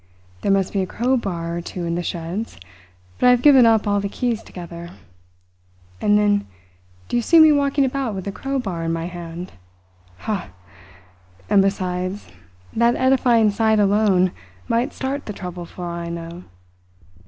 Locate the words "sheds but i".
2.01-3.29